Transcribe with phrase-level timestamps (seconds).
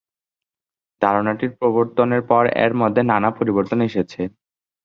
[1.01, 4.21] ধারণাটির প্রবর্তনের পর এর মধ্যে নানা পরিবর্তন এসেছে।